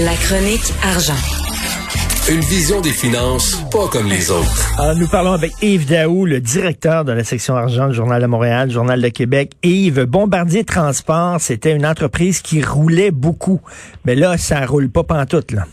[0.00, 1.14] La chronique argent.
[2.28, 4.78] Une vision des finances pas comme les autres.
[4.78, 8.26] Alors, nous parlons avec Yves Daou, le directeur de la section argent du Journal de
[8.26, 9.52] Montréal, Journal de Québec.
[9.62, 13.60] Yves, Bombardier Transport, c'était une entreprise qui roulait beaucoup.
[14.04, 15.66] Mais là, ça roule pas pantoute, là.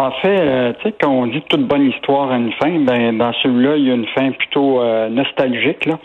[0.00, 3.18] En fait, euh, tu sais, quand on dit toute bonne histoire a une fin, ben
[3.18, 5.84] dans celui-là, il y a une fin plutôt euh, nostalgique.
[5.84, 5.98] Là.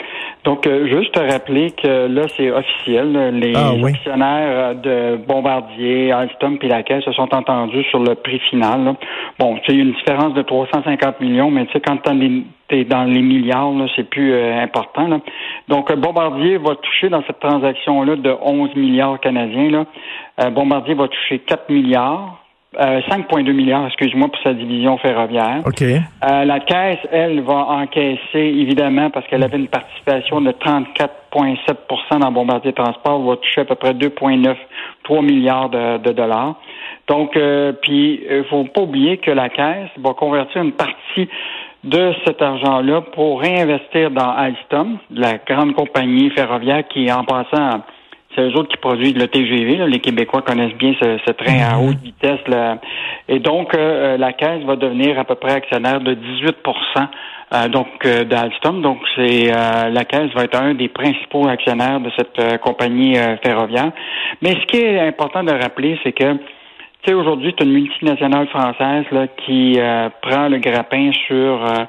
[0.44, 3.13] Donc, euh, juste te rappeler que là, c'est officiel.
[3.40, 3.91] Les Ah, oui.
[3.91, 8.84] actionnaires de Bombardier, Alstom et la Caisse se sont entendus sur le prix final.
[8.84, 8.96] là.
[9.40, 11.96] Bon, tu sais, il y a une différence de 350 millions, mais tu sais, quand
[12.04, 15.07] tu es dans les milliards, là, c'est plus euh, important.
[15.07, 15.20] Là.
[15.70, 19.70] Donc, euh, Bombardier va toucher dans cette transaction-là de 11 milliards canadiens.
[19.70, 19.85] Là.
[20.41, 22.41] Euh, Bombardier va toucher 4 milliards.
[22.79, 25.62] Euh, 5,2 milliards, excuse-moi, pour sa division ferroviaire.
[25.65, 25.81] OK.
[25.81, 32.31] Euh, la caisse, elle, va encaisser, évidemment, parce qu'elle avait une participation de 34,7% dans
[32.31, 34.55] Bombardier Transport, va toucher à peu près 2,9,
[35.03, 36.55] 3 milliards de, de dollars.
[37.07, 41.29] Donc, euh, puis, il faut pas oublier que la caisse va convertir une partie
[41.84, 47.81] de cet argent-là pour réinvestir dans Alstom, la grande compagnie ferroviaire qui, en passant,
[48.35, 49.77] c'est eux autres qui produisent le TGV.
[49.77, 49.87] là.
[49.87, 52.45] Les Québécois connaissent bien ce, ce train à haute vitesse.
[52.47, 52.77] Là.
[53.27, 57.07] Et donc, euh, la Caisse va devenir à peu près actionnaire de 18%
[57.53, 58.81] euh, donc euh, d'Alstom.
[58.81, 63.17] Donc, c'est euh, la Caisse va être un des principaux actionnaires de cette euh, compagnie
[63.17, 63.91] euh, ferroviaire.
[64.41, 66.38] Mais ce qui est important de rappeler, c'est que
[67.06, 71.85] tu sais, aujourd'hui, c'est une multinationale française là, qui euh, prend le grappin sur, euh,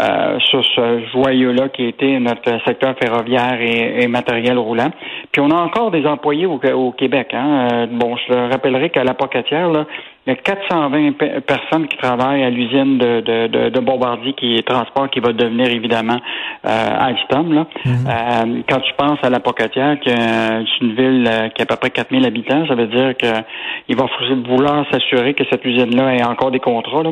[0.00, 4.92] euh, sur ce joyau-là qui était notre secteur ferroviaire et, et matériel roulant.
[5.32, 7.28] Puis on a encore des employés au, au Québec.
[7.32, 7.68] Hein.
[7.72, 9.86] Euh, bon, je rappellerai qu'à la Pocatière, là,
[10.26, 14.32] il y a 420 pe- personnes qui travaillent à l'usine de, de, de, de Bombardier
[14.32, 16.18] qui est transport, qui va devenir évidemment
[16.66, 17.52] euh, Alstom.
[17.52, 17.66] Là.
[17.86, 21.64] Euh, quand tu penses à la Pocatière, que euh, c'est une ville euh, qui a
[21.64, 24.06] à peu près 4000 habitants, ça veut dire qu'il va
[24.48, 27.02] vouloir s'assurer que cette usine-là ait encore des contrats.
[27.04, 27.10] Là.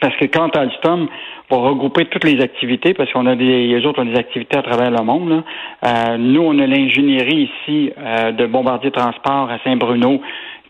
[0.00, 1.08] Parce que quand Alstom
[1.50, 4.62] va regrouper toutes les activités, parce qu'on a des, les autres ont des activités à
[4.62, 5.42] travers le monde, là,
[5.84, 10.20] euh, nous, on a l'ingénierie ici euh, de Bombardier Transport à Saint-Bruno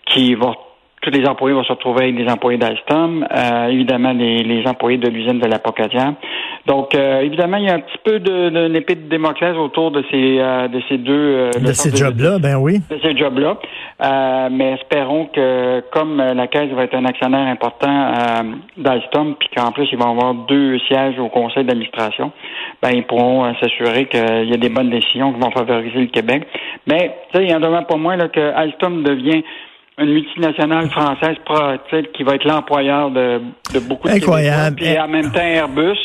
[0.07, 0.55] qui va
[1.03, 4.99] tous les employés vont se retrouver avec des employés d'Alstom, euh, évidemment les, les employés
[4.99, 6.13] de l'usine de la Pocatière.
[6.67, 9.91] Donc, euh, évidemment, il y a un petit peu de, de l'épée de Démoclès autour
[9.91, 12.81] de ces euh, de ces deux euh, De ces jobs-là, ben oui.
[12.91, 13.57] de ces jobs-là.
[14.03, 18.43] Euh, mais espérons que, comme euh, la Caisse va être un actionnaire important euh,
[18.77, 22.33] d'Alstom, puis qu'en plus, ils vont avoir deux sièges au conseil d'administration,
[22.83, 26.47] ben, ils pourront s'assurer qu'il y a des bonnes décisions qui vont favoriser le Québec.
[26.87, 29.43] Mais, tu sais, il y en demeure pas moins là, que Alstom devient
[29.99, 31.37] une multinationale française
[32.15, 33.41] qui va être l'employeur de,
[33.75, 34.77] de beaucoup de Incroyable.
[34.77, 35.99] Québécois, puis en même temps Airbus,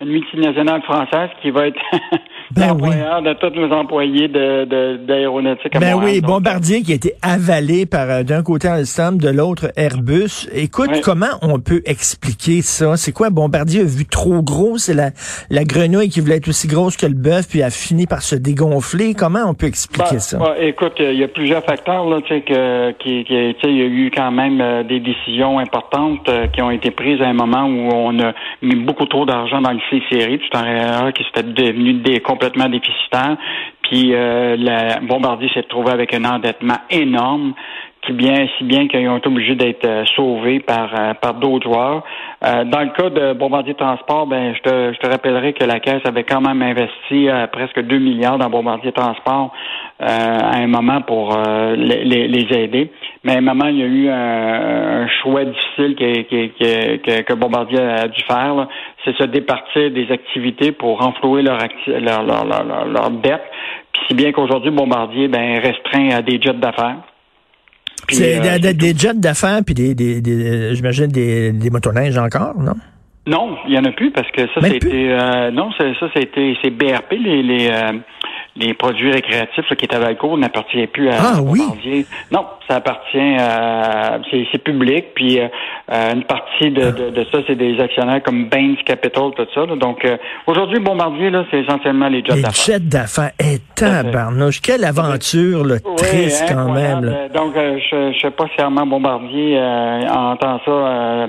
[0.00, 1.80] une multinationale française qui va être
[2.54, 5.98] Ben l'employeur de tous nos employés de, de, d'aéronautique Ben Montréal.
[6.14, 10.48] oui, Donc, Bombardier qui a été avalé par euh, d'un côté Alstom, de l'autre Airbus.
[10.54, 12.96] Écoute, comment on peut expliquer ça?
[12.96, 14.78] C'est quoi, Bombardier a vu trop gros?
[14.78, 15.10] C'est la,
[15.50, 18.36] la grenouille qui voulait être aussi grosse que le bœuf, puis a fini par se
[18.36, 19.14] dégonfler.
[19.14, 20.38] Comment on peut expliquer Ben, ça?
[20.38, 23.34] ben, écoute, il y a plusieurs facteurs là, tu sais, que, qui, qui-
[23.64, 27.20] il y a eu quand même euh, des décisions importantes euh, qui ont été prises
[27.20, 28.32] à un moment où on a
[28.62, 30.40] mis beaucoup trop d'argent dans le C-Série.
[30.52, 33.36] T'en rappelleras que c'était devenu des, complètement déficitaire.
[33.82, 37.54] Puis euh, la Bombardier s'est trouvé avec un endettement énorme
[38.02, 41.68] qui bien si bien qu'ils ont été obligés d'être euh, sauvés par euh, par d'autres
[41.68, 42.02] joueurs.
[42.42, 46.02] Dans le cas de Bombardier Transport, ben je te, je te rappellerai que la Caisse
[46.04, 49.52] avait quand même investi presque 2 milliards dans Bombardier Transport
[49.98, 51.36] à un moment pour
[51.76, 52.92] les aider.
[53.26, 58.06] Mais moment, il y a eu un, un choix difficile que, que, que, Bombardier a
[58.06, 58.68] dû faire.
[59.04, 63.42] C'est se départir des activités pour renflouer leur, acti- leur, leur, leur, dette.
[63.92, 66.98] Puis si bien qu'aujourd'hui, Bombardier ben, restreint à des jets d'affaires.
[68.08, 72.74] C'est euh, des, jets d'affaires, puis des, des, des- j'imagine des, des motoneiges encore, non?
[73.26, 76.54] Non, il y en a plus parce que ça, c'était euh, non, c'est- ça, c'était
[76.62, 77.98] c'est BRP les les euh,
[78.58, 81.60] les produits récréatifs là, qui étaient à Valcourt n'appartiennent plus à Ah, oui?
[81.60, 82.06] Bombardier.
[82.32, 85.48] Non, ça appartient à c'est, c'est public, puis euh,
[86.14, 89.66] une partie de, de, de ça, c'est des actionnaires comme Baines Capital, tout ça.
[89.66, 89.76] là.
[89.76, 90.16] Donc euh,
[90.46, 92.64] aujourd'hui, Bombardier, là, c'est essentiellement les jobs Les d'affaires.
[92.74, 93.30] jets d'affaires.
[93.40, 94.60] Eh, tabarnouche.
[94.60, 97.04] Quelle aventure, là, Oui, triste quand même.
[97.04, 97.28] là.
[97.28, 101.26] Donc, euh, je je sais pas si Armand Bombardier euh, entend ça euh,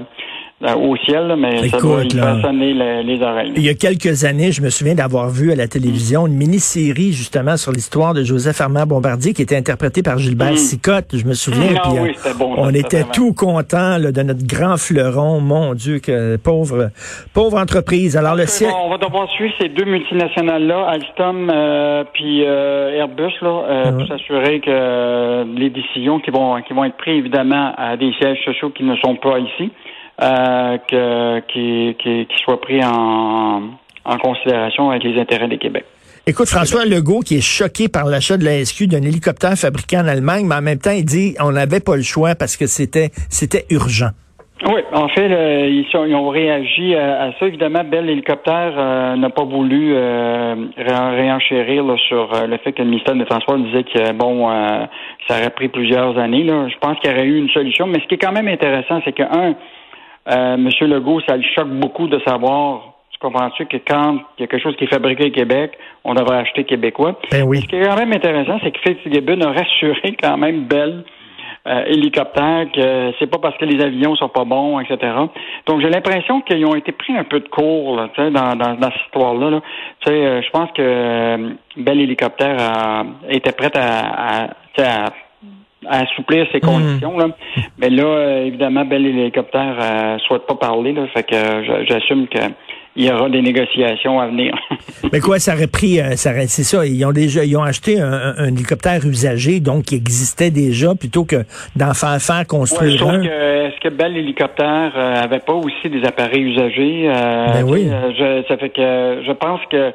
[0.61, 2.73] au ciel, là, mais ça Écoute, doit lui faire sonner
[3.03, 3.53] les oreilles.
[3.55, 7.11] Il y a quelques années, je me souviens d'avoir vu à la télévision une mini-série
[7.13, 10.57] justement sur l'histoire de Joseph Armand Bombardier qui était interprété par Gilbert Mm.
[10.57, 11.15] Sicotte.
[11.15, 11.75] Je me souviens.
[11.77, 14.77] Ah puis, oui, euh, bon, ça, on était vraiment- tout contents là, de notre grand
[14.77, 15.41] fleuron.
[15.41, 16.89] Mon Dieu, que pauvre,
[17.33, 18.17] pauvre entreprise.
[18.17, 18.71] Alors le ciel.
[18.83, 24.07] On va devoir suivre ces deux multinationales-là, Alstom euh, puis euh, Airbus, là, euh, pour
[24.07, 28.39] s'assurer que euh, les décisions qui vont qui vont être prises évidemment à des sièges
[28.45, 29.71] sociaux qui ne sont pas ici,
[30.21, 33.61] euh, que qui, qui, qui soient pris en,
[34.05, 35.85] en considération avec les intérêts des Québec.
[36.29, 40.07] Écoute, François Legault, qui est choqué par l'achat de la SQ d'un hélicoptère fabriqué en
[40.07, 43.11] Allemagne, mais en même temps, il dit on n'avait pas le choix parce que c'était
[43.29, 44.09] c'était urgent.
[44.65, 45.27] Oui, en fait,
[45.69, 47.45] ils, sont- ils ont réagi à, à ça.
[47.45, 52.73] Évidemment, Bell Hélicoptère euh, n'a pas voulu euh, ré- réenchérir là, sur euh, le fait
[52.73, 54.49] que le ministère des Transports disait que bon,
[55.27, 56.43] ça aurait pris plusieurs années.
[56.43, 56.67] Là.
[56.69, 57.85] Je pense qu'il y aurait eu une solution.
[57.85, 59.53] Mais ce qui est quand même intéressant, c'est que un,
[60.29, 60.69] euh, M.
[60.81, 62.93] Legault, ça le choque beaucoup de savoir.
[63.11, 65.71] Tu comprends-tu que quand il y a quelque chose qui est fabriqué au Québec,
[66.03, 67.19] on devrait acheter québécois.
[67.31, 67.61] Ben oui.
[67.61, 71.03] Ce qui est quand même intéressant, c'est que Fitzgibbon a rassuré quand même Bell
[71.65, 74.97] euh, hélicoptère que c'est pas parce que les avions sont pas bons, etc.
[75.65, 78.55] Donc j'ai l'impression qu'ils ont été pris un peu de cours là, tu sais, dans,
[78.55, 79.49] dans, dans cette histoire-là.
[79.49, 79.61] là.
[80.05, 84.81] Tu sais, euh, je pense que euh, Bell Hélicoptère a- était prête à, à, tu
[84.81, 85.05] sais, à
[85.89, 87.17] à assouplir ses conditions.
[87.17, 87.27] Là.
[87.79, 90.93] Mais là, euh, évidemment, Bell Hélicoptère euh, souhaite pas parler.
[90.93, 92.39] Là, fait que euh, j'assume que
[92.99, 94.55] il y aura des négociations à venir.
[95.13, 97.99] Mais quoi, ça aurait pris, ça aurait- c'est ça, ils ont déjà, ils ont acheté
[98.01, 101.45] un, hélicoptère usagé, donc qui existait déjà, plutôt que
[101.75, 103.21] d'en faire faire construire un.
[103.21, 107.87] que est-ce que Bell Hélicoptère avait pas aussi des appareils usagés euh, Ben oui.
[108.17, 109.93] je, ça fait que je pense que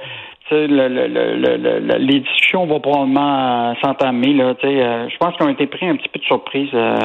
[0.50, 4.34] le, le, le, le- le- les discussions vont probablement euh, s'entamer
[4.80, 6.68] euh, je pense qu'ils ont été pris un petit peu de surprise.
[6.74, 6.96] Euh,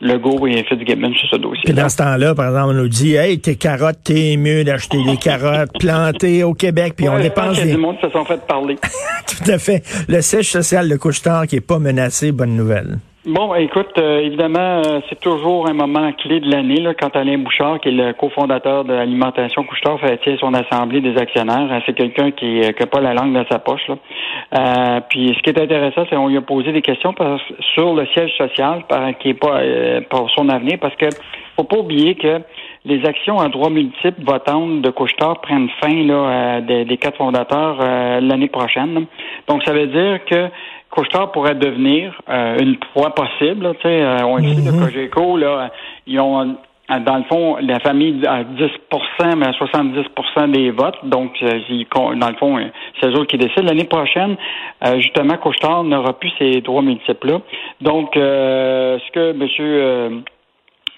[0.00, 1.62] Legault et Fitzgibbon sur ce dossier.
[1.64, 4.98] Puis dans ce temps-là, par exemple, on nous dit, hey, tes carottes, t'es mieux d'acheter
[5.02, 7.72] des carottes plantées au Québec, puis on dépense Il y a des...
[7.72, 8.76] du monde qui se sont fait parler.
[9.26, 9.82] Tout à fait.
[10.08, 12.98] Le siège social de Couchetard qui est pas menacé, bonne nouvelle.
[13.26, 17.38] Bon, écoute, euh, évidemment, euh, c'est toujours un moment clé de l'année là, quand Alain
[17.38, 21.66] Bouchard, qui est le cofondateur de l'alimentation Couchetard, fait son assemblée des actionnaires.
[21.68, 23.82] Euh, C'est quelqu'un qui n'a pas la langue dans sa poche.
[23.88, 23.96] Là.
[24.54, 27.12] Euh, puis ce qui est intéressant, c'est qu'on lui a posé des questions
[27.74, 31.06] sur le siège social, par, qui est pas euh, pour son avenir, parce que
[31.56, 32.40] faut pas oublier que
[32.84, 37.18] les actions à droit multiple votantes de Couchetard prennent fin là, euh, des, des quatre
[37.18, 39.06] fondateurs euh, l'année prochaine.
[39.48, 40.48] Donc, ça veut dire que
[40.90, 43.64] Couchetard pourrait devenir euh, une fois possible.
[43.64, 45.70] là, tu sais, euh, on le sait, de Cogeco, là,
[46.06, 46.56] ils ont
[46.90, 48.70] euh, dans le fond, la famille a 10
[49.36, 50.96] mais à 70% des votes.
[51.04, 52.64] Donc, euh, ils dans le fond, euh,
[53.00, 53.66] c'est eux autres qui décident.
[53.66, 54.36] L'année prochaine,
[54.86, 57.40] euh, justement, Couchetard n'aura plus ces droits multiples-là.
[57.82, 60.22] Donc, euh, ce que M.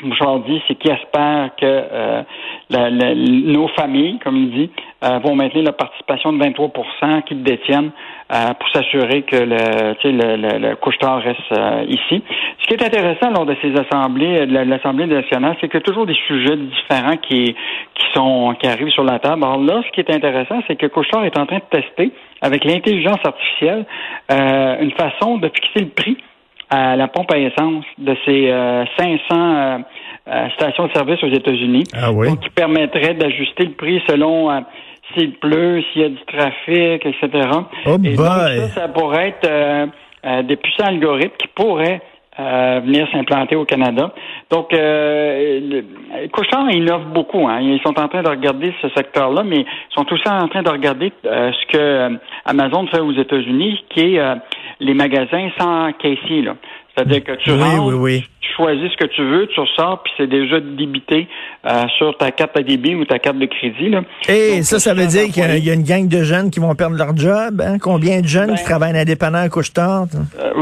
[0.03, 2.23] Dit, c'est qu'il espère que euh,
[2.71, 4.71] la- la- nos familles, comme il dit,
[5.05, 7.91] euh, vont maintenir la participation de 23% qu'ils détiennent
[8.33, 12.23] euh, pour s'assurer que le, le, le, le couche-tard reste euh, ici.
[12.61, 15.83] Ce qui est intéressant lors de ces assemblées, de la- l'Assemblée nationale, c'est qu'il y
[15.83, 17.55] a toujours des sujets différents qui,
[17.95, 19.45] qui sont qui arrivent sur la table.
[19.45, 22.65] Alors là, ce qui est intéressant, c'est que Couchetard est en train de tester avec
[22.65, 23.85] l'intelligence artificielle
[24.33, 26.17] euh, une façon de fixer le prix
[26.71, 29.79] à la pompe à essence de ces euh, 500 euh,
[30.29, 31.85] euh, stations de service aux États-Unis.
[31.93, 32.29] Ah oui?
[32.29, 34.61] Donc, qui permettrait d'ajuster le prix selon euh,
[35.13, 37.49] s'il pleut, s'il y a du trafic, etc.
[37.87, 39.87] Oh Et donc, ça, ça pourrait être euh,
[40.25, 42.01] euh, des puissants algorithmes qui pourraient
[42.41, 44.13] euh, venir s'implanter au Canada.
[44.51, 45.83] Donc, euh,
[46.33, 47.47] Couchard innove beaucoup.
[47.49, 47.61] Hein.
[47.61, 50.71] Ils sont en train de regarder ce secteur-là, mais ils sont aussi en train de
[50.71, 52.11] regarder euh, ce que euh,
[52.45, 54.35] Amazon fait aux États-Unis, qui est euh,
[54.81, 56.43] les magasins sans caissier.
[56.43, 56.57] Là.
[56.95, 58.25] C'est-à-dire que tu Oui, rentres, oui, oui.
[58.57, 61.27] Choisis ce que tu veux, tu ressors, puis c'est déjà débité
[61.67, 63.89] euh, sur ta carte à débit ou ta carte de crédit.
[63.89, 64.03] Là.
[64.29, 66.23] Et Donc, ça, ça veut dire qu'il y a- il y a une gang de
[66.23, 67.61] jeunes qui vont perdre leur job.
[67.65, 67.79] Hein?
[67.81, 70.07] Combien de jeunes Ben- qui travaillent indépendants à Couchetard?
[70.39, 70.53] Euh,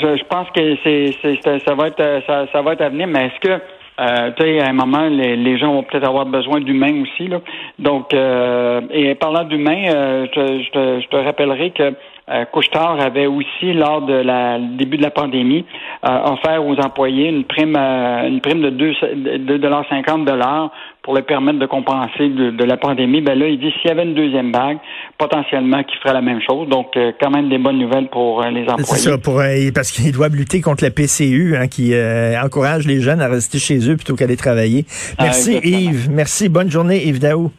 [0.00, 3.06] je, je pense que c'est, ça va être euh, ça, ça va être à venir,
[3.06, 3.62] mais est-ce que
[3.98, 7.28] euh, tu sais, à un moment, les, les gens vont peut-être avoir besoin d'humains aussi.
[7.28, 7.40] Là.
[7.78, 11.94] Donc, euh, et parlant d'humains, euh, je te rappellerai que
[12.28, 15.64] euh, Couchetard avait aussi, lors de la début de la pandémie,
[16.04, 21.60] euh, offert aux employés une prime, euh, une prime de 2,50 dollars pour leur permettre
[21.60, 23.20] de compenser de, la pandémie.
[23.20, 24.78] Ben là, il dit s'il y avait une deuxième vague,
[25.18, 26.68] potentiellement qui ferait la même chose.
[26.68, 28.84] Donc, euh, quand même des bonnes nouvelles pour les employés.
[28.84, 29.40] C'est ça, pour,
[29.72, 31.94] parce qu'ils doivent lutter contre la PCU, hein, qui
[32.42, 34.84] encourage les jeunes à rester chez eux plutôt qu'aller travailler.
[35.18, 36.10] Ah, Merci Yves.
[36.10, 36.48] Merci.
[36.48, 37.52] Bonne journée, Yves Daou.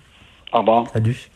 [0.51, 0.87] Au revoir.
[0.91, 1.29] Salut.